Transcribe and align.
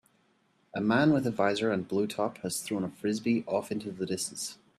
A 0.73 0.81
man 0.81 1.13
with 1.13 1.27
a 1.27 1.31
visor 1.31 1.71
and 1.71 1.87
blue 1.87 2.07
top 2.07 2.39
has 2.39 2.59
thrown 2.61 2.83
a 2.83 2.89
Frisbee 2.89 3.43
off 3.45 3.71
into 3.71 3.91
the 3.91 4.07
distance. 4.07 4.57